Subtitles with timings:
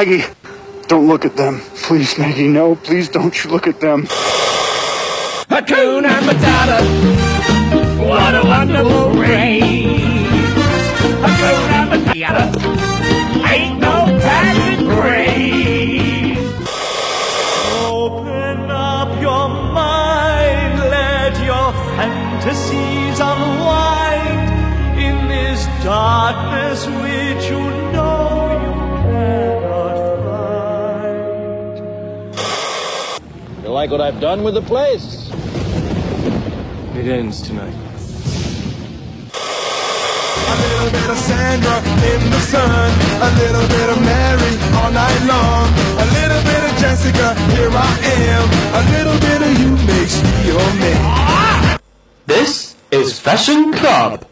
[0.00, 0.24] Maggie,
[0.88, 1.60] don't look at them.
[1.84, 2.74] Please, Maggie, no.
[2.74, 4.06] Please don't you look at them.
[5.52, 6.78] Hakuna Matata.
[8.08, 9.60] What a wonderful race.
[11.24, 12.44] Hakuna Matata.
[13.52, 16.38] Ain't no passing craze.
[17.84, 20.78] Open up your mind.
[20.96, 24.48] Let your fantasies unwind.
[24.98, 27.60] In this darkness which you
[27.92, 28.09] know
[33.80, 35.30] like what I've done with the place?
[37.00, 37.72] It ends tonight.
[40.52, 41.76] A little bit of Sandra
[42.12, 42.90] in the sun,
[43.28, 45.64] a little bit of Mary all night long,
[45.96, 47.92] a little bit of Jessica, here I
[48.28, 48.44] am,
[48.80, 51.80] a little bit of you makes me your man.
[52.26, 54.29] This is Fashion Club.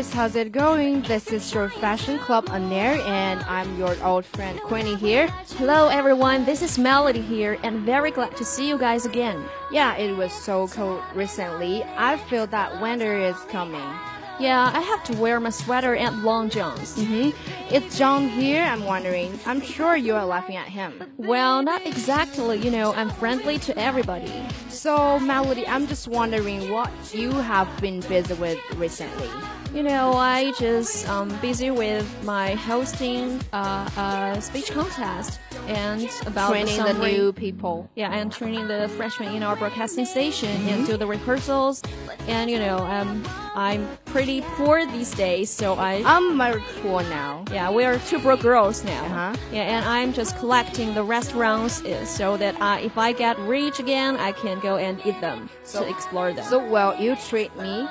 [0.00, 1.02] Guys, how's it going?
[1.02, 5.26] This is your Fashion Club on air, and I'm your old friend Queenie here.
[5.58, 9.44] Hello everyone, this is Melody here and very glad to see you guys again.
[9.70, 11.84] Yeah, it was so cold recently.
[11.98, 13.92] I feel that winter is coming.
[14.38, 16.94] Yeah, I have to wear my sweater and long johns.
[16.96, 17.32] hmm
[17.70, 18.62] It's John here.
[18.62, 19.38] I'm wondering.
[19.44, 20.94] I'm sure you are laughing at him.
[21.18, 24.32] Well, not exactly, you know, I'm friendly to everybody.
[24.70, 29.28] So, Melody, I'm just wondering what you have been busy with recently.
[29.72, 33.88] You know, I just um busy with my hosting uh,
[34.36, 35.38] a speech contest
[35.68, 37.88] and about Training the re- new people.
[37.94, 40.68] Yeah, and training the freshmen in our broadcasting station Mm-hmm.
[40.70, 41.82] and do the rehearsals.
[42.26, 43.22] And you know, um,
[43.54, 47.44] I'm pretty poor these days, so I I'm very poor now.
[47.52, 49.04] yeah, we are two broke girls now.
[49.04, 49.36] Uh-huh.
[49.52, 53.78] Yeah, and I'm just collecting the restaurants uh, so that uh, if I get rich
[53.78, 56.44] again, I can go and eat them to explore them.
[56.46, 57.86] So, well, you treat me.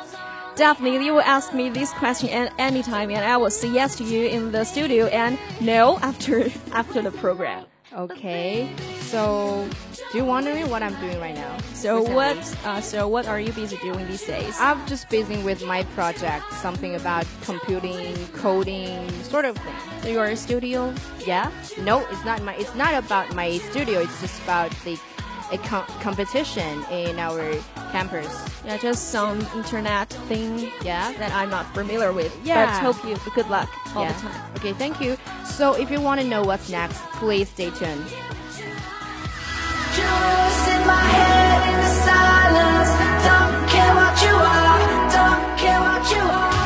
[0.59, 3.95] Definitely, you will ask me this question at any time, and I will say yes
[3.95, 7.65] to you in the studio and no after after the program.
[7.95, 8.69] Okay.
[9.00, 9.67] So,
[10.11, 11.57] do you wondering what I'm doing right now?
[11.73, 12.38] So what?
[12.63, 14.56] Uh, so what are you busy doing these days?
[14.59, 19.73] I'm just busy with my project, something about computing, coding, sort of thing.
[20.03, 20.94] so you're a studio.
[21.25, 21.50] Yeah?
[21.81, 22.53] No, it's not my.
[22.55, 24.01] It's not about my studio.
[24.01, 25.00] It's just about the
[25.51, 27.54] a com- competition in our
[27.92, 28.46] campus.
[28.66, 30.72] Yeah, just some internet thing.
[30.84, 31.12] Yeah?
[31.13, 32.38] that I'm not familiar with.
[32.44, 32.66] Yeah.
[32.66, 34.13] But hope you good luck all yeah.
[34.13, 34.51] the time.
[34.57, 35.18] Okay, thank you.
[35.46, 38.06] So, if you want to know what's next, please stay tuned.
[39.96, 42.92] Just in my head in the silence.
[43.28, 44.80] Don't care what you are.
[45.12, 46.58] Don't care what you are.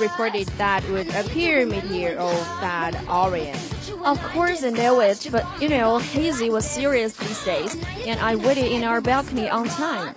[0.00, 3.58] Reported that would appear meteor of that Orion.
[4.04, 8.36] Of course I know it, but you know, Hazy was serious these days, and I
[8.36, 10.14] waited in our balcony on time.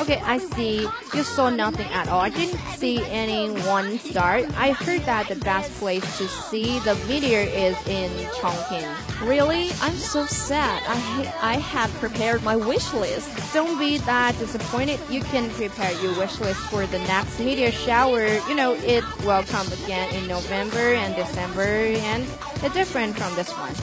[0.00, 0.88] Okay, I see.
[1.12, 2.20] You saw nothing at all.
[2.20, 4.40] I didn't see any one star.
[4.56, 8.10] I heard that the best place to see the video is in
[8.40, 9.28] Chongqing.
[9.28, 9.70] Really?
[9.82, 10.82] I'm so sad.
[10.88, 10.96] I
[11.42, 13.28] I had prepared my wish list.
[13.52, 14.98] Don't be that disappointed.
[15.10, 18.26] You can prepare your wish list for the next meteor shower.
[18.48, 22.24] You know, it will come again in November and December, and
[22.62, 23.74] it's different from this one.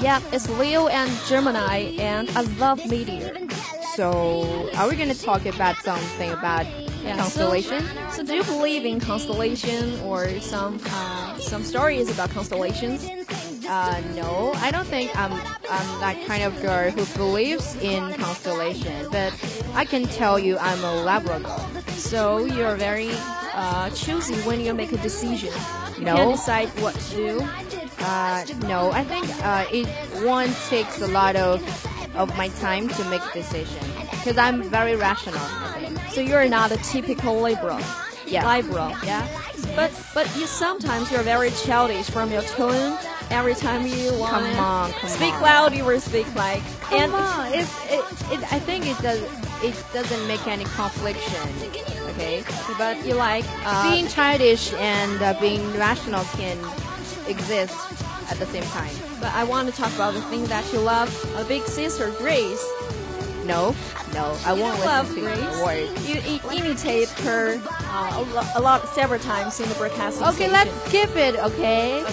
[0.00, 3.36] Yeah, it's Leo and Gemini, and I love meteor.
[3.96, 6.66] So, are we gonna talk about something about
[7.04, 7.84] Yeah, constellation?
[8.10, 13.04] So, so do you believe in constellation or some uh, some stories about constellations?
[13.68, 15.32] Uh, no, I don't think I'm
[15.70, 19.06] I'm that kind of girl who believes in constellation.
[19.12, 19.32] But
[19.74, 21.60] I can tell you, I'm a Labrador.
[21.94, 23.10] So you're very
[23.54, 25.52] uh, choosy when you make a decision.
[25.98, 26.16] You No.
[26.16, 27.48] can't decide what to do.
[28.00, 29.86] Uh, no, I think uh, it
[30.26, 31.62] one takes a lot of
[32.16, 35.40] of my time to make a decision because I'm very rational.
[36.10, 37.80] So you're not a typical liberal.
[38.26, 38.46] Yeah.
[38.48, 38.98] Libra.
[39.04, 39.26] Yeah.
[39.76, 42.96] But but you sometimes you're very childish from your tone.
[43.30, 45.42] Every time you want Come on, come speak on.
[45.42, 46.62] loud, you will speak like.
[46.82, 49.20] Come on, it's, it, it, I think it does
[49.62, 51.48] it doesn't make any confliction.
[52.10, 52.44] Okay,
[52.78, 56.58] But you like uh, being childish and uh, being rational can
[57.26, 58.03] exist
[58.34, 58.94] at the same time.
[59.20, 61.08] But I want to talk about the thing that you love.
[61.36, 62.64] A big sister, Grace.
[63.44, 63.74] No,
[64.14, 65.62] no, I won't you love listen to Grace.
[65.62, 65.98] word.
[66.08, 70.20] You imitate her uh, a, lo- a lot, several times in the broadcast.
[70.22, 70.52] Okay, station.
[70.52, 71.36] let's skip it.
[71.36, 72.04] Okay.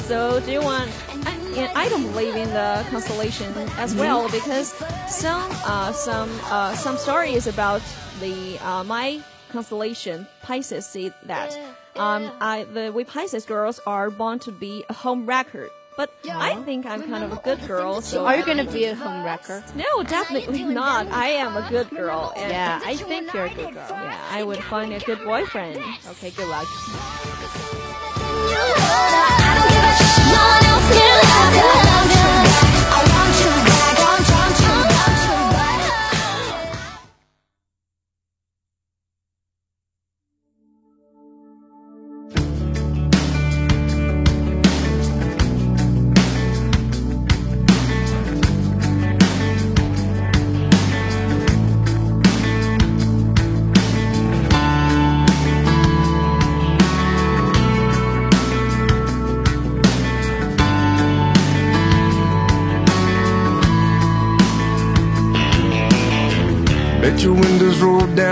[0.00, 0.90] So do you want?
[1.26, 4.72] I, and I don't believe in the constellation as well because
[5.08, 7.80] some uh, some uh, some stories about
[8.20, 11.56] the uh, my constellation Pisces say that
[11.96, 15.68] um, I the we Pisces girls are born to be a home wrecker.
[15.96, 18.00] But I think I'm kind of a good girl.
[18.02, 19.62] So Are you gonna be a home wrecker?
[19.76, 21.06] No, definitely not.
[21.06, 22.32] I am a good girl.
[22.36, 23.86] And Yeah, I think you're a good girl.
[23.90, 25.78] yeah, I would find a good boyfriend.
[26.10, 26.66] Okay, good luck.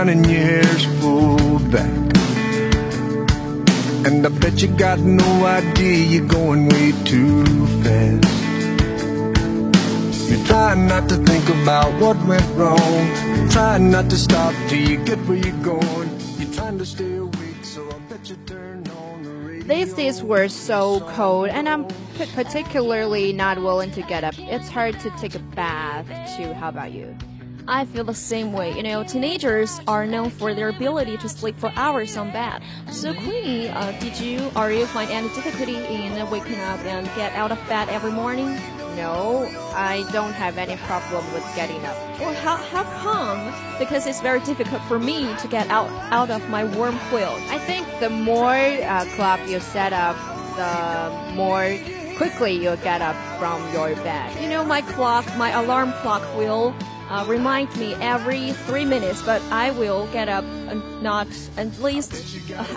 [0.02, 1.86] Down and your hair's pulled back.
[4.04, 7.44] And I bet you got no idea you're going way too
[7.82, 8.32] fast.
[10.28, 13.06] You're trying not to think about what went wrong.
[13.36, 16.10] You're trying not to stop till you get where you're going.
[16.38, 19.74] You're trying to stay awake, so I bet you turn on the radio.
[19.74, 21.86] These days were so cold, and I'm
[22.34, 24.34] particularly not willing to get up.
[24.38, 26.06] It's hard to take a bath
[26.36, 26.52] too.
[26.54, 27.16] How about you?
[27.72, 28.76] I feel the same way.
[28.76, 32.62] You know, teenagers are known for their ability to sleep for hours on bed.
[32.90, 37.32] So, Queenie, uh, did you or you find any difficulty in waking up and get
[37.32, 38.56] out of bed every morning?
[38.94, 41.96] No, I don't have any problem with getting up.
[42.20, 43.40] Well, how, how come?
[43.78, 47.40] Because it's very difficult for me to get out out of my warm quilt.
[47.48, 50.16] I think the more uh, clock you set up,
[50.56, 51.74] the more
[52.18, 54.42] quickly you'll get up from your bed.
[54.42, 56.74] You know, my clock, my alarm clock will
[57.12, 60.44] uh, remind me every three minutes, but I will get up
[61.02, 62.12] not at least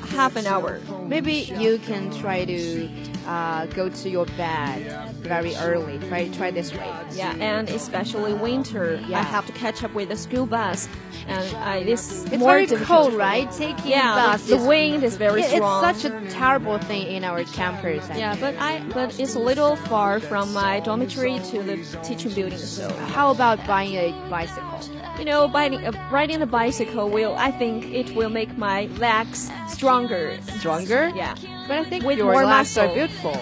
[0.10, 0.80] half an hour.
[1.08, 2.90] Maybe you can try to
[3.28, 6.00] uh, go to your bed very early.
[6.08, 6.92] Try try this way.
[7.14, 9.20] Yeah, and especially winter, yeah.
[9.20, 10.88] I have to catch up with the school bus,
[11.28, 13.52] and I, this It's more very difficult cold, right?
[13.52, 14.48] Taking Yeah, bus.
[14.48, 15.86] the, wind is very strong.
[15.86, 18.08] It's such a terrible thing in our campus.
[18.10, 18.58] I yeah, think.
[18.58, 22.92] but I but it's a little far from my dormitory to the teaching building, so
[23.16, 24.80] How about buying a bicycle?
[25.20, 29.51] you know, riding uh, riding a bicycle will I think it will make my legs
[29.70, 30.38] stronger.
[30.60, 31.12] Stronger?
[31.15, 31.36] Yeah,
[31.68, 33.38] But I think With your more legs are beautiful.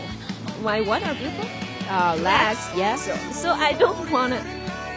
[0.62, 1.45] my what are beautiful?
[1.89, 3.05] Uh, legs, yes.
[3.05, 4.41] So, so I don't wanna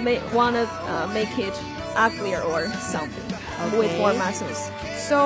[0.01, 1.55] make wanna uh, make it
[1.97, 3.25] uglier or something
[3.79, 4.71] with more muscles.
[4.99, 5.19] So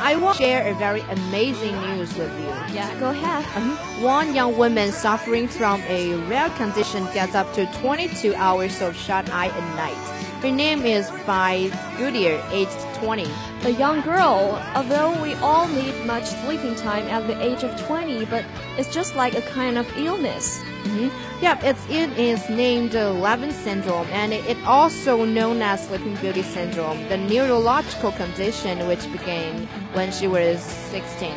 [0.00, 2.48] I want to share a very amazing news with you.
[2.74, 3.44] Yeah, go ahead.
[4.02, 9.28] One young woman suffering from a rare condition gets up to 22 hours of shut
[9.30, 10.27] eye a night.
[10.40, 13.26] Her name is Bai Goodyear, aged 20.
[13.64, 18.24] A young girl, although we all need much sleeping time at the age of 20,
[18.26, 18.44] but
[18.76, 20.60] it's just like a kind of illness.
[20.84, 21.10] Mhm.
[21.42, 26.44] Yep, it's it is named Levin syndrome, and it, it also known as Sleeping Beauty
[26.44, 31.34] syndrome, the neurological condition which began when she was 16.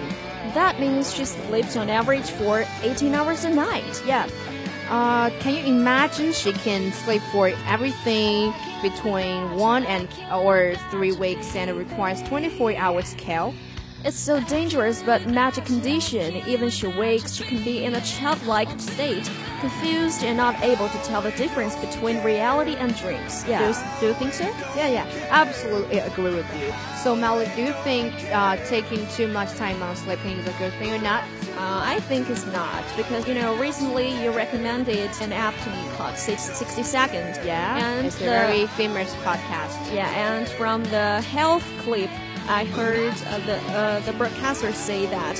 [0.53, 4.03] That means she sleeps on average for 18 hours a night.
[4.05, 4.27] Yeah.
[4.91, 11.55] Uh, can you imagine she can sleep for everything between one and or three weeks,
[11.55, 13.53] and it requires 24 hours care?
[14.03, 16.36] It's so dangerous but magic condition.
[16.45, 19.31] Even she wakes, she can be in a childlike state,
[19.62, 23.45] confused and not able to tell the difference between reality and dreams.
[23.48, 23.60] Yeah.
[23.60, 24.43] Do you, do you think so?
[24.75, 26.74] Yeah, yeah, absolutely agree with you.
[27.01, 30.74] So, Melly, do you think uh, taking too much time on sleeping is a good
[30.74, 31.24] thing or not?
[31.62, 35.96] Uh, I think it's not because you know recently you recommended an app to me
[35.96, 37.38] called 60 Seconds.
[37.46, 39.77] Yeah, and it's a very famous podcast.
[39.94, 42.10] Yeah, and from the health clip,
[42.50, 45.38] I heard uh, the uh, the broadcaster say that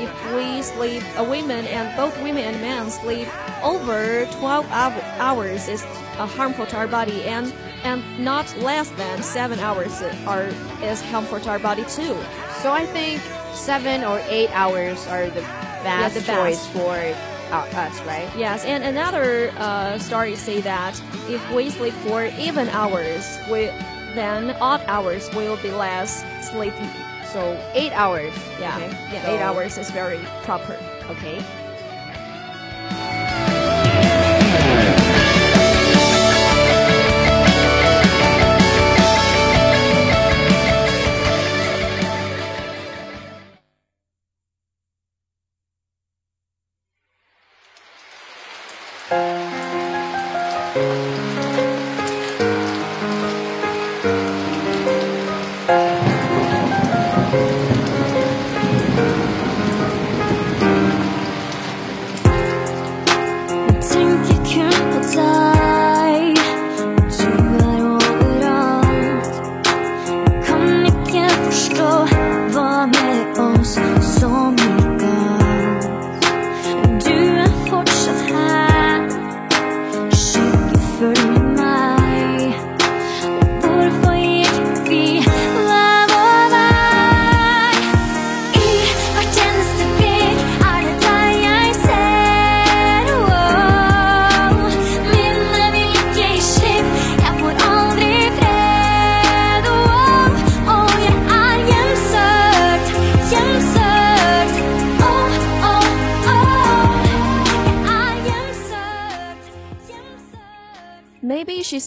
[0.00, 3.28] if we sleep, a women and both women and men sleep
[3.62, 5.84] over 12 hours is
[6.18, 10.50] uh, harmful to our body, and and not less than seven hours are
[10.82, 12.18] is harmful to our body too.
[12.60, 13.22] So I think
[13.54, 15.42] seven or eight hours are the
[15.82, 16.28] best the best.
[16.28, 16.94] choice for
[17.54, 18.28] uh, us, right?
[18.36, 23.70] Yes, and another uh, story say that if we sleep for even hours, we
[24.14, 26.88] then odd hours will be less sleepy.
[27.32, 27.40] So
[27.74, 28.32] eight hours.
[28.58, 28.90] Yeah, Okay.
[29.12, 30.76] yeah, So- eight hours is very proper.
[31.10, 31.38] Okay.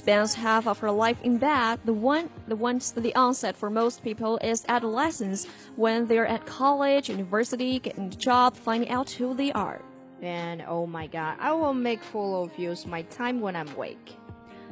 [0.03, 1.79] Spends half of her life in bed.
[1.85, 7.07] The one, the ones, the onset for most people is adolescence when they're at college,
[7.07, 9.81] university, getting a job, finding out who they are.
[10.21, 14.17] And oh my god, I will make full of use my time when I'm awake.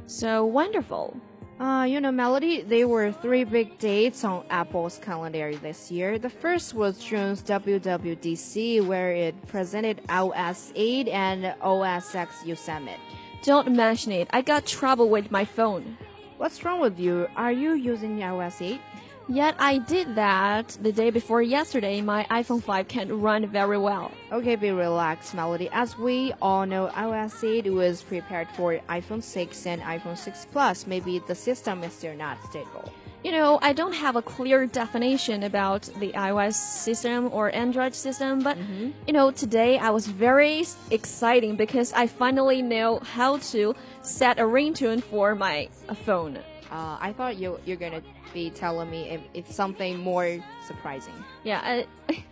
[0.05, 1.15] So wonderful.
[1.61, 6.19] Uh, you know, Melody, there were three big dates on Apple's calendar this year.
[6.19, 12.99] The first was June's WWDC, where it presented iOS 8 and OS X Summit.
[13.43, 14.27] Don't mention it.
[14.31, 15.97] I got trouble with my phone.
[16.37, 17.27] What's wrong with you?
[17.35, 18.79] Are you using iOS 8?
[19.27, 22.01] Yet I did that the day before yesterday.
[22.01, 24.11] My iPhone 5 can't run very well.
[24.31, 25.69] Okay, be relaxed, Melody.
[25.71, 30.85] As we all know, iOS 8 was prepared for iPhone 6 and iPhone 6 Plus.
[30.85, 32.93] Maybe the system is still not stable.
[33.23, 38.41] You know, I don't have a clear definition about the iOS system or Android system,
[38.41, 38.57] but
[39.05, 44.43] you know, today I was very exciting because I finally know how to set a
[44.43, 45.69] ringtone for my
[46.03, 46.37] phone.
[46.71, 48.01] Uh, I thought you you're gonna
[48.33, 51.13] be telling me if it's something more surprising.
[51.43, 51.85] Yeah, I,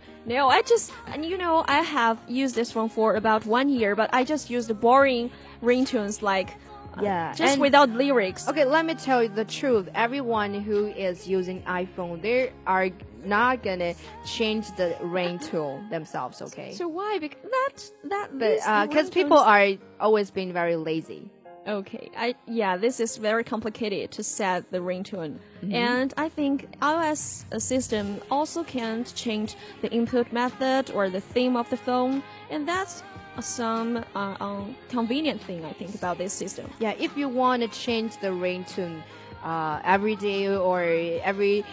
[0.26, 3.94] no, I just and you know I have used this phone for about one year,
[3.94, 5.30] but I just used the boring
[5.62, 6.56] ringtones like
[7.02, 8.48] Yeah, just and- without lyrics.
[8.48, 9.88] Okay, let me tell you the truth.
[9.94, 12.90] Everyone who is using iPhone, they are
[13.24, 13.94] not gonna
[14.26, 16.40] change the ringtone themselves.
[16.42, 17.18] Okay, So why?
[17.18, 19.68] Because that that but because ringtones- people are
[20.00, 21.30] always being very lazy.
[21.68, 25.74] Okay, I yeah, this is very complicated to set the ringtone, Mm-hmm.
[25.74, 31.68] and I think iOS system also can't change the input method or the theme of
[31.68, 33.02] the phone, and that's
[33.40, 36.70] some uh, um, convenient thing I think about this system.
[36.78, 39.02] Yeah, if you want to change the ringtone
[39.42, 41.64] uh, every day or every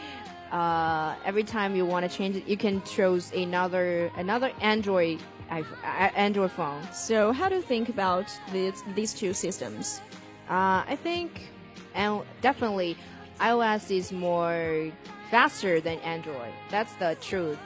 [0.52, 6.52] uh, every time you want to change it, you can choose another another Android Android
[6.52, 6.82] phone.
[6.94, 10.02] So how do you think about these these two systems?
[10.50, 11.50] Uh, I think,
[11.94, 12.96] and definitely,
[13.40, 14.90] iOS is more
[15.30, 16.54] faster than Android.
[16.72, 17.60] That's the truth.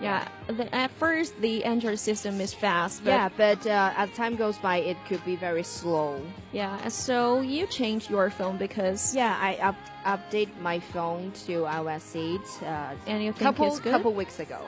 [0.00, 4.34] Yeah, the, at first the Android system is fast, but yeah, but uh, as time
[4.36, 6.20] goes by, it could be very slow.
[6.52, 6.88] yeah.
[6.88, 12.40] So you change your phone because Yeah, I up, update my phone to iOS 8
[12.66, 13.92] uh, And you think couple it's good?
[13.92, 14.58] couple weeks ago.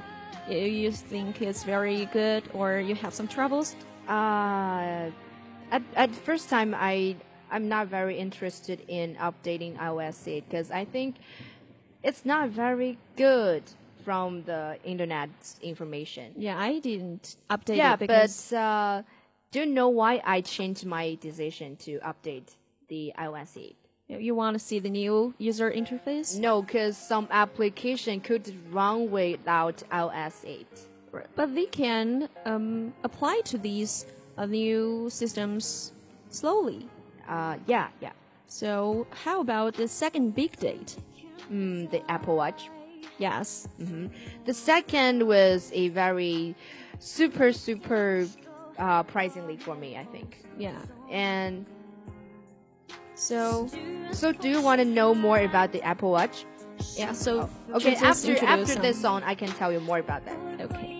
[0.49, 3.75] you, you think it's very good, or you have some troubles.
[4.09, 5.11] Uh,
[5.73, 7.17] at at first time, I
[7.51, 11.17] I'm not very interested in updating iOS 8 because I think
[12.03, 13.63] it's not very good
[14.07, 16.33] from the internet's information.
[16.37, 19.03] Yeah, I didn't update yeah, but uh,
[19.51, 22.55] do you know why I changed my decision to update
[22.87, 23.77] the iOS 8?
[24.09, 26.39] you want to see the new user interface.
[26.39, 30.67] No, because some application could run without iOS 8.
[31.35, 34.07] But they can um, apply to these
[34.39, 35.93] uh, new systems
[36.31, 36.87] slowly.
[37.27, 38.13] Uh, yeah, yeah.
[38.47, 40.95] So how about the second big date?
[41.51, 42.71] Mm, the Apple Watch.
[43.19, 43.67] Yes.
[43.79, 44.07] hmm
[44.45, 46.55] The second was a very
[46.99, 48.27] super super
[48.79, 49.03] uh,
[49.57, 50.45] for me, I think.
[50.59, 50.79] Yeah.
[51.11, 51.65] And
[53.15, 53.69] So
[54.13, 56.45] so, do you want to know more about the Apple Watch?
[56.97, 57.13] yeah.
[57.13, 60.37] So Okay, after after some- this song, I can tell you more about that.
[60.61, 60.96] Okay.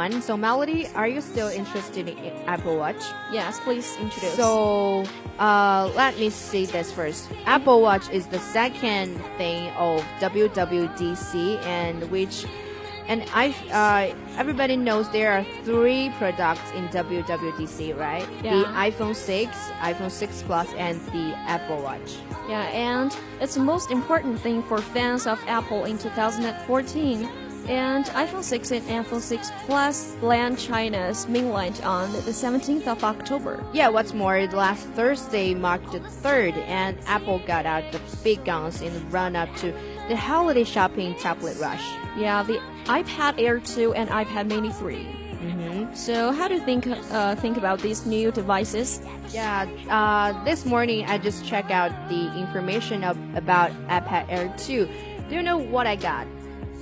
[0.00, 0.22] Everyone.
[0.22, 3.02] So Melody, are you still interested in Apple Watch?
[3.32, 4.34] Yes, please introduce.
[4.34, 5.04] So
[5.38, 7.28] uh, let me see this first.
[7.46, 12.46] Apple Watch is the second thing of WWDC, and which,
[13.08, 18.26] and I, uh, everybody knows there are three products in WWDC, right?
[18.42, 18.58] Yeah.
[18.58, 22.18] The iPhone 6, iPhone 6 Plus, and the Apple Watch.
[22.48, 27.28] Yeah, and it's the most important thing for fans of Apple in 2014.
[27.68, 33.64] And iPhone 6 and iPhone 6 Plus land China's mainland on the 17th of October.
[33.72, 38.82] Yeah, what's more, last Thursday marked the third, and Apple got out the big guns
[38.82, 39.72] in the run up to
[40.08, 41.84] the holiday shopping tablet rush.
[42.16, 44.96] Yeah, the iPad Air 2 and iPad Mini 3.
[44.96, 45.94] Mm-hmm.
[45.94, 49.00] So, how do you think uh, think about these new devices?
[49.30, 54.88] Yeah, uh, this morning I just checked out the information of, about iPad Air 2.
[55.30, 56.26] Do you know what I got?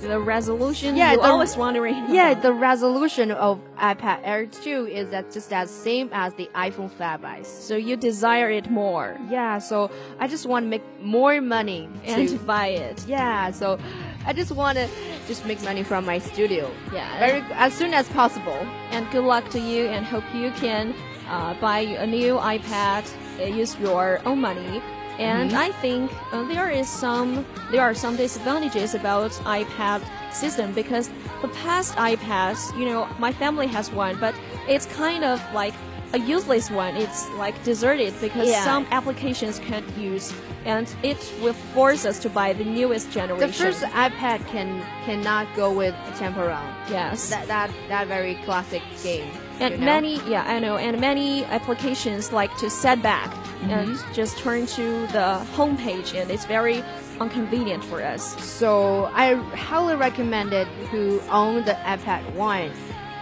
[0.01, 2.05] The resolution Yeah, you're the- always wondering.
[2.09, 2.43] Yeah, about.
[2.43, 7.45] the resolution of iPad Air 2 is that just as same as the iPhone 5s.
[7.47, 12.29] so you desire it more Yeah, so I just want to make more money and
[12.29, 13.03] to- buy it.
[13.07, 13.77] yeah, so
[14.25, 14.87] I just want to
[15.27, 16.71] just make money from my studio.
[16.93, 17.19] Yeah.
[17.19, 18.59] very as soon as possible.
[18.91, 20.93] And good luck to you, and hope you can
[21.29, 23.03] uh, buy a new iPad,
[23.39, 24.81] uh, use your own money.
[25.19, 25.59] And Mm-hmm.
[25.59, 30.01] I think uh, there is some there are some disadvantages about iPad
[30.33, 31.09] system because
[31.41, 34.33] the past iPads, you know, my family has one, but
[34.67, 35.73] it's kind of like
[36.13, 36.95] a useless one.
[36.97, 38.63] It's like deserted because Yeah.
[38.63, 40.33] some applications can't use,
[40.65, 43.47] and it will force us to buy the newest generation.
[43.47, 44.69] The first iPad can
[45.05, 46.65] cannot go with Temple Run.
[46.89, 49.29] yes, That that that very classic game.
[49.59, 49.85] And you know?
[49.85, 53.29] many, yeah, I know, and many applications like to set back
[53.61, 54.13] and Mm-hmm.
[54.13, 56.83] just turn to the home page, and it's very
[57.19, 58.23] inconvenient for us.
[58.43, 62.71] So I highly recommend it who own the iPad one.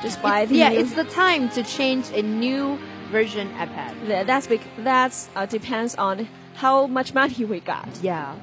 [0.04, 2.78] Just buy It's- the yeah, it's the time to change a new
[3.12, 3.93] version iPad.
[4.06, 4.47] Th- That's
[4.80, 7.88] that's uh, depends on how much money we got.
[8.02, 8.36] Yeah.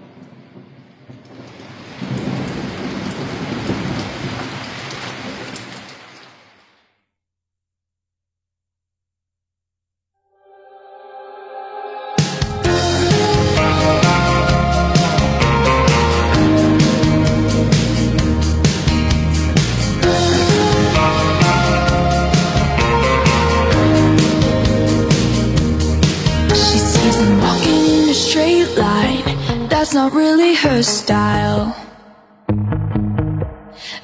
[30.54, 31.76] Her style.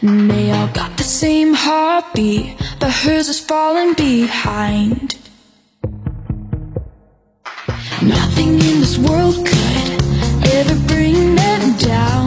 [0.02, 5.16] And they all got the same heartbeat, but hers is falling behind.
[8.02, 9.90] Nothing in this world could
[10.54, 12.19] ever bring them down.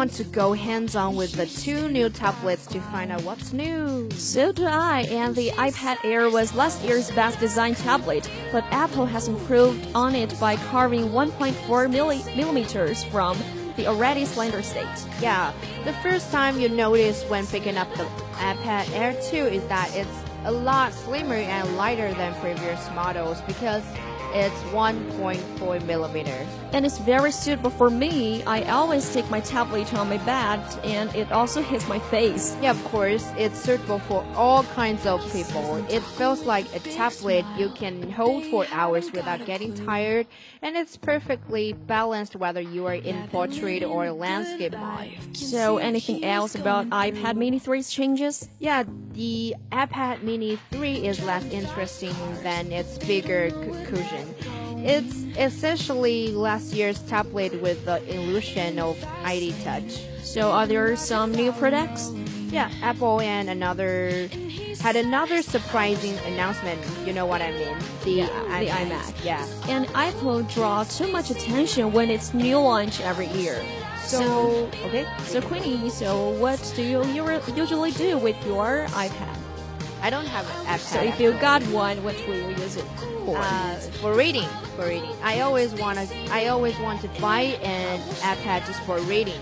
[0.00, 4.10] Want to go hands-on with the two new tablets to find out what's new.
[4.12, 9.04] So do I, and the iPad Air was last year's best designed tablet, but Apple
[9.04, 11.52] has improved on it by carving 1.4
[11.92, 13.36] milli- millimeters from
[13.76, 14.88] the already slender state.
[15.20, 15.52] Yeah,
[15.84, 18.04] the first time you notice when picking up the
[18.36, 23.84] iPad Air 2 is that it's a lot slimmer and lighter than previous models because
[24.32, 26.46] it's 1.4 millimeter.
[26.72, 28.42] And it's very suitable for me.
[28.44, 32.56] I always take my tablet on my bed, and it also hits my face.
[32.62, 35.84] Yeah, of course, it's suitable for all kinds of people.
[35.90, 40.26] It feels like a tablet you can hold for hours without getting tired,
[40.62, 45.36] and it's perfectly balanced whether you are in portrait or landscape mode.
[45.36, 48.48] So, anything else about iPad Mini 3's changes?
[48.58, 53.84] Yeah, the iPad Mini 3 is less interesting than its bigger cu-
[54.82, 60.06] It's essentially last year's tablet with the illusion of ID Touch.
[60.22, 62.10] So, are there some new products?
[62.50, 64.28] Yeah, Apple and another
[64.80, 66.80] had another surprising announcement.
[67.06, 67.76] You know what I mean?
[68.04, 69.24] The Yeah, the iMac.
[69.24, 69.46] Yeah.
[69.68, 73.62] And Apple draw too much attention when it's new launch every year.
[74.04, 75.06] So okay.
[75.24, 77.04] So Queenie, so what do you
[77.54, 79.36] usually do with your iPad?
[80.02, 80.78] I don't have an iPad.
[80.80, 82.84] So if you got one, what will you use it
[83.24, 83.36] for?
[83.38, 86.06] uh, for reading, for reading, I always want to.
[86.32, 89.40] I always want to buy an iPad just for reading.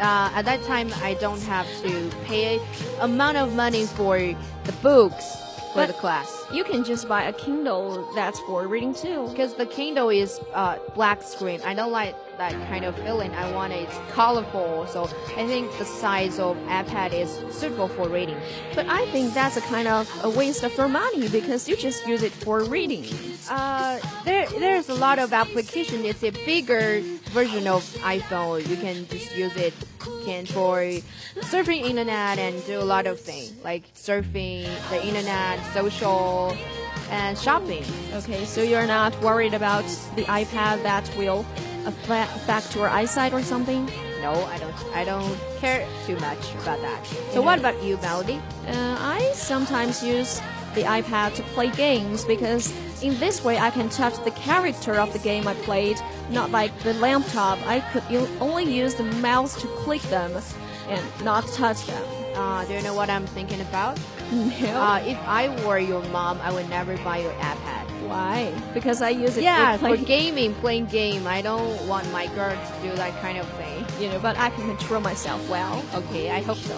[0.00, 2.60] Uh, at that time, I don't have to pay
[3.00, 5.24] amount of money for the books
[5.72, 6.30] for But- the class.
[6.52, 9.26] you can just buy a Kindle that's for reading too.
[9.28, 11.60] Because the Kindle is uh, black screen.
[11.66, 13.32] I don't like that kind of feeling.
[13.34, 14.86] I want it colorful.
[14.86, 15.04] So
[15.36, 18.36] I think the size of iPad is suitable for reading.
[18.74, 22.06] But I think that's a kind of a waste of your money because you just
[22.06, 23.04] use it for reading.
[23.50, 26.04] Uh, there, there's a lot of application.
[26.04, 28.68] It's a bigger version of iPhone.
[28.68, 29.74] You can just use it
[30.24, 30.78] can for
[31.50, 36.56] surfing internet and do a lot of things like surfing the internet, social,
[37.10, 37.84] and shopping.
[38.14, 39.84] Okay, so you're not worried about
[40.16, 41.44] the iPad that will
[41.88, 43.86] affect your eyesight or something?
[44.20, 44.74] No, I don't.
[44.94, 47.06] I don't care too much about that.
[47.32, 48.40] So what about you, Melody?
[48.66, 50.40] Uh, I sometimes use
[50.74, 52.72] the iPad to play games because
[53.02, 55.98] in this way I can touch the character of the game I played,
[56.30, 57.58] not like the laptop.
[57.66, 58.04] I could
[58.40, 60.32] only use the mouse to click them
[60.88, 62.04] and not touch them.
[62.34, 63.98] Uh, do you know what I'm thinking about?
[64.30, 64.42] No.
[64.78, 67.77] Uh, if I were your mom, I would never buy your iPad.
[68.08, 68.52] Why?
[68.74, 71.26] Because I use it Yeah, for for gaming, playing game.
[71.26, 73.84] I don't want my girl to do that kind of thing.
[74.00, 75.82] you know, but I can control myself well.
[75.94, 76.76] Okay, I hope so.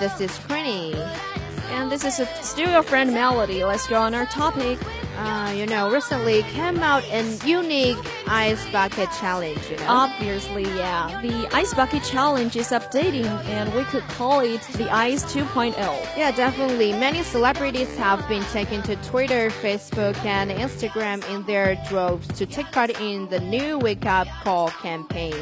[0.00, 0.94] This is Queenie.
[1.72, 2.26] And this is a,
[2.58, 3.62] your friend Melody.
[3.64, 4.78] Let's go on our topic.
[5.18, 9.60] Uh, you know, recently came out an unique ice bucket challenge.
[9.68, 11.20] You know, Obviously, yeah.
[11.20, 15.76] The Ice Bucket Challenge is updating, and we could call it the Ice 2.0.
[16.16, 16.92] yeah, definitely.
[16.92, 22.72] Many celebrities have been taken to Twitter, Facebook, and Instagram in their droves to take
[22.72, 25.36] part in the new Wake Up Call campaign,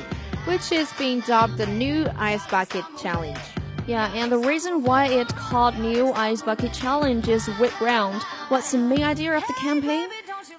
[0.47, 3.39] which is being dubbed the new Ice Bucket Challenge.
[3.89, 8.23] Yeah, and the reason why it called New Ice Bucket Challenge is with round.
[8.51, 10.11] What's the main idea of the campaign?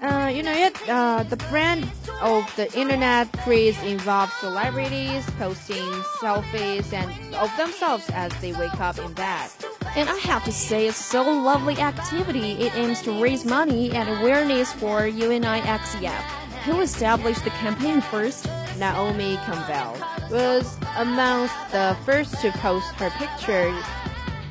[0.01, 1.87] Uh, you know, it, uh, the brand
[2.21, 5.85] of the internet craze involves celebrities posting
[6.19, 9.51] selfies and of themselves as they wake up in bed.
[9.95, 12.53] And I have to say, it's so lovely activity.
[12.53, 16.21] It aims to raise money and awareness for UNIXEF.
[16.65, 18.49] Who established the campaign first?
[18.79, 23.73] Naomi Campbell was amongst the first to post her picture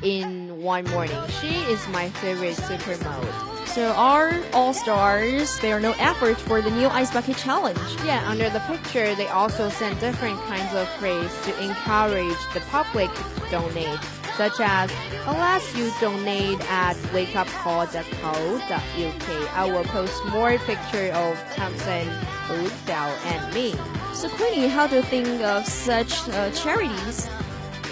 [0.01, 1.19] in one morning.
[1.41, 3.67] She is my favorite supermodel.
[3.67, 7.77] So our all stars spare no effort for the new ice bucket challenge.
[8.03, 13.13] Yeah, under the picture, they also sent different kinds of phrase to encourage the public
[13.13, 13.99] to donate,
[14.35, 14.91] such as,
[15.27, 22.07] unless you donate at wakeupcall.co.uk, I will post more picture of Thompson,
[22.49, 23.75] Wu Xiao, and me.
[24.13, 27.27] So Queenie, how do you think of such uh, charities?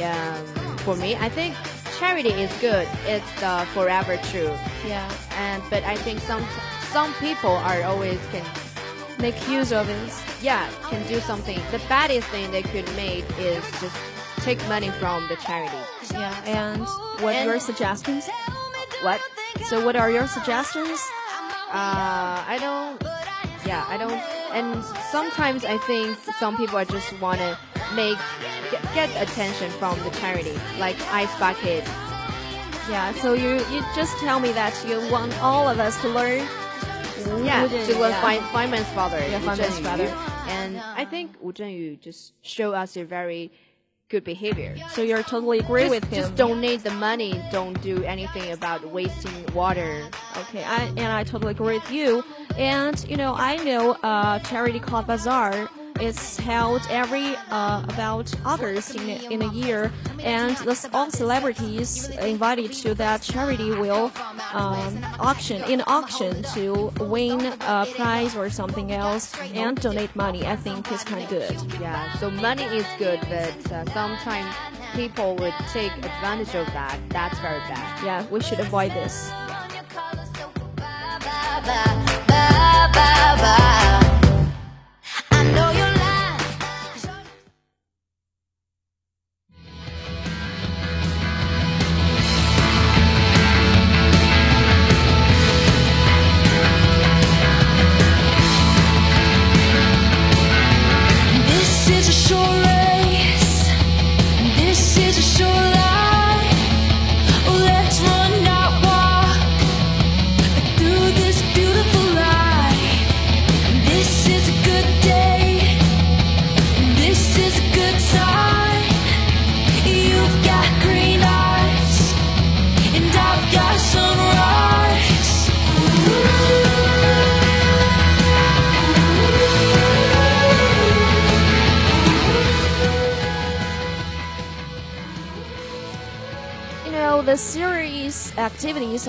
[0.04, 0.46] Um,
[0.80, 1.56] for me, I think
[2.00, 2.88] charity is good.
[3.06, 4.52] It's the forever true.
[4.86, 5.10] Yeah.
[5.38, 6.46] And but I think some
[6.92, 8.46] some people are always can
[9.20, 10.14] make use of it.
[10.42, 11.60] Yeah, can do something.
[11.72, 13.96] The baddest thing they could make is just
[14.42, 15.78] take money from the charity.
[16.12, 16.36] Yeah.
[16.46, 16.82] And
[17.24, 18.28] what And- your suggestions?
[19.02, 19.22] What?
[19.70, 21.00] So what are your suggestions?
[21.72, 23.02] Uh, I don't.
[23.66, 24.22] Yeah, I don't.
[24.58, 27.58] And sometimes I think some people just want to
[27.96, 28.18] make
[28.72, 31.86] get, get attention from the charity, like ice bucket.
[32.90, 33.14] Yeah.
[33.22, 36.48] So you you just tell me that you want all of us to learn.
[37.46, 38.52] Yeah, to learn yeah.
[38.52, 39.20] Feynman's father.
[39.20, 40.08] Yeah, Feynman's father.
[40.48, 43.52] And I think Wu Zhenyu just show us a very
[44.10, 44.78] good behavior.
[44.92, 46.22] So you're totally agree just, with him.
[46.22, 47.42] Just donate the money.
[47.52, 50.08] Don't do anything about wasting water.
[50.38, 52.24] Okay, I, and I totally agree with you.
[52.58, 55.70] And you know, I know a charity called Bazaar.
[56.00, 62.10] It's held every uh, about August in a, in a year, and the, all celebrities
[62.10, 64.12] invited to that charity will
[64.54, 70.46] um, auction in auction to win a prize or something else and donate money.
[70.46, 71.56] I think it's kind of good.
[71.82, 74.54] Yeah, so money is good, but uh, sometimes
[74.94, 77.00] people would take advantage of that.
[77.10, 78.06] That's very bad.
[78.06, 79.32] Yeah, we should avoid this.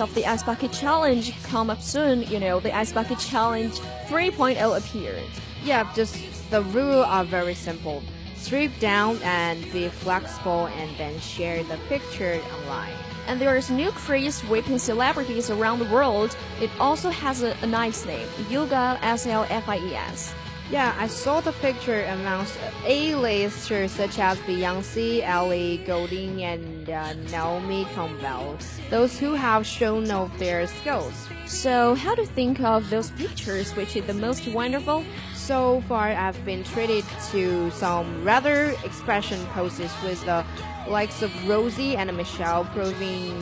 [0.09, 2.23] Of the Ice Bucket Challenge come up soon.
[2.23, 3.73] You know, the Ice Bucket Challenge
[4.07, 5.23] 3.0 appeared.
[5.63, 6.17] Yeah, just
[6.49, 8.01] the rule are very simple.
[8.35, 12.93] Strip down and be flexible, and then share the picture online.
[13.27, 16.35] And there is new craze whipping celebrities around the world.
[16.59, 20.33] It also has a, a nice name, Yoga SLFIES.
[20.71, 22.55] Yeah, I saw the picture amongst
[22.85, 28.55] A-listers such as Beyonce, Ellie Goulding, and uh, Naomi Campbell.
[28.91, 31.27] Those who have shown off their skills.
[31.47, 33.75] So, how do you think of those pictures?
[33.75, 35.03] Which is the most wonderful?
[35.33, 40.45] So far, I've been treated to some rather expression poses with the
[40.87, 43.41] likes of Rosie and Michelle proving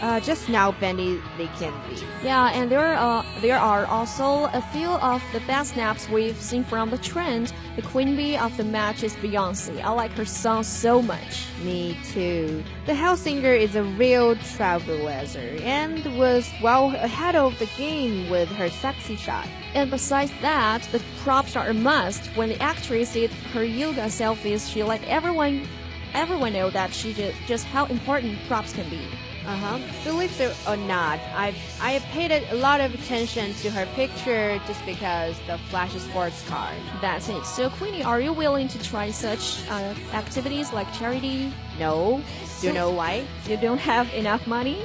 [0.00, 2.00] uh, just now bendy they can be.
[2.22, 6.64] Yeah, and there are there are also a few of the best snaps we've seen
[6.64, 7.52] from the trend.
[7.76, 9.82] The queen bee of the match is Beyonce.
[9.82, 11.46] I like her song so much.
[11.62, 12.62] Me too.
[12.86, 18.48] The house singer is a real trailblazer and was well ahead of the game with
[18.50, 19.46] her sexy shot.
[19.74, 22.26] And besides that, the props are a must.
[22.36, 25.66] When the actress did her yoga selfies, she let everyone
[26.12, 29.06] everyone know that she just, just how important props can be.
[29.46, 29.78] Uh huh.
[30.04, 34.84] Believe it or not, I I paid a lot of attention to her picture just
[34.84, 36.70] because the flashy sports car.
[37.00, 37.44] That's it.
[37.46, 41.52] So, Queenie, are you willing to try such uh, activities like charity?
[41.78, 42.20] No.
[42.60, 43.24] Do you know why?
[43.48, 44.84] You don't have enough money?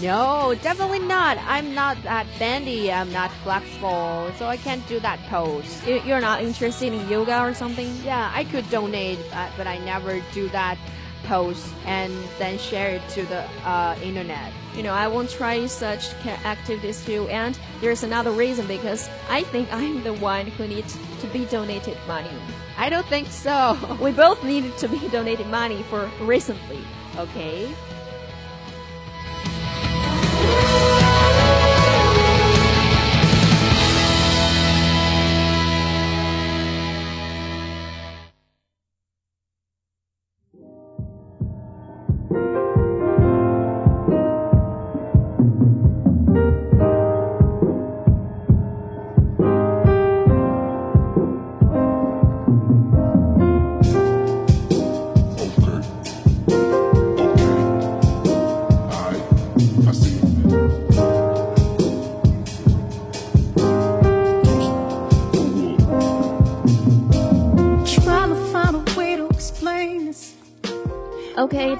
[0.00, 1.38] No, definitely not.
[1.38, 2.92] I'm not that bendy.
[2.92, 5.84] I'm not flexible, so I can't do that pose.
[5.86, 7.90] You- You're not interested in yoga or something?
[8.04, 9.18] Yeah, I could donate,
[9.56, 10.76] but I never do that
[11.26, 14.52] pose and then share it to the uh, internet.
[14.74, 16.12] You know, I won't try such
[16.44, 17.28] activities too.
[17.28, 21.96] And there's another reason because I think I'm the one who needs to be donated
[22.06, 22.30] money.
[22.76, 23.76] I don't think so.
[24.00, 26.80] We both needed to be donated money for recently.
[27.16, 27.74] Okay.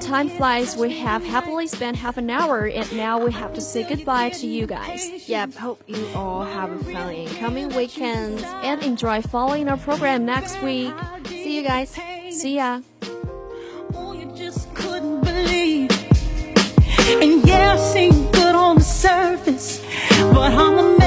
[0.07, 0.77] Time flies.
[0.77, 4.47] We have happily spent half an hour, and now we have to say goodbye to
[4.47, 5.27] you guys.
[5.27, 10.61] Yep, hope you all have a fun incoming weekend and enjoy following our program next
[10.61, 10.93] week.
[11.25, 11.89] See you guys.
[12.31, 12.81] See ya.
[13.93, 15.91] Oh, you just couldn't believe.
[17.21, 19.83] And yeah, I seem good on the surface,
[20.19, 20.97] but I'm a